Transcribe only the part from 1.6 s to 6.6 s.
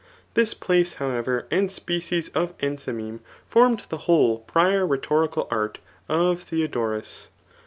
species of en* thymeme, formed the whole prior rhetorical art of